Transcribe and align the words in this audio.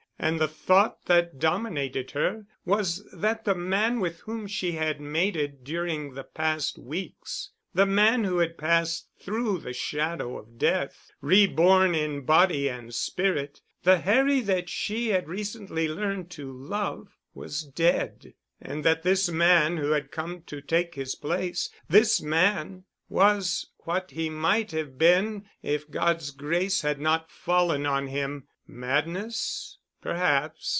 And 0.23 0.39
the 0.39 0.47
thought 0.47 1.05
that 1.07 1.39
dominated 1.39 2.11
her 2.11 2.45
was 2.63 3.09
that 3.11 3.43
the 3.43 3.55
man 3.55 3.99
with 3.99 4.19
whom 4.19 4.45
she 4.45 4.73
had 4.73 5.01
mated 5.01 5.63
during 5.63 6.13
the 6.13 6.23
past 6.23 6.77
weeks, 6.77 7.49
the 7.73 7.87
man 7.87 8.23
who 8.23 8.37
had 8.37 8.55
passed 8.55 9.09
through 9.19 9.57
the 9.57 9.73
shadow 9.73 10.37
of 10.37 10.59
death, 10.59 11.09
reborn 11.21 11.95
in 11.95 12.21
body 12.21 12.67
and 12.69 12.93
spirit, 12.93 13.61
the 13.81 13.97
Harry 13.97 14.41
that 14.41 14.69
she 14.69 15.07
had 15.07 15.27
recently 15.27 15.87
learned 15.87 16.29
to 16.29 16.53
love—was 16.55 17.63
dead; 17.63 18.35
and 18.61 18.83
that 18.83 19.01
this 19.01 19.27
man 19.29 19.77
who 19.77 19.89
had 19.89 20.11
come 20.11 20.43
to 20.43 20.61
take 20.61 20.93
his 20.93 21.15
place—this 21.15 22.21
man—was 22.21 23.71
what 23.79 24.11
he 24.11 24.29
might 24.29 24.69
have 24.69 24.99
been 24.99 25.47
if 25.63 25.89
God's 25.89 26.29
grace 26.29 26.83
had 26.83 26.99
not 27.01 27.31
fallen 27.31 27.87
on 27.87 28.05
him. 28.05 28.45
Madness? 28.67 29.79
Perhaps. 30.03 30.67